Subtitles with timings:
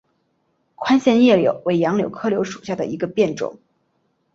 [0.73, 3.59] 宽线叶柳为杨柳科柳属下的一个变种。